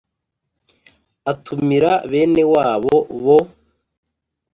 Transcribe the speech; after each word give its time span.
atumira 1.31 1.91
bene 2.11 2.43
wabo 2.53 2.95
bo 3.23 3.37